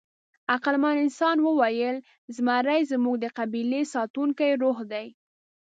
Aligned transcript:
عقلمن 0.53 0.95
انسان 1.05 1.37
وویل: 1.47 1.97
«زمری 2.35 2.81
زموږ 2.91 3.15
د 3.19 3.25
قبیلې 3.37 3.81
ساتونکی 3.93 4.51
روح 4.61 4.77
دی». 4.91 5.07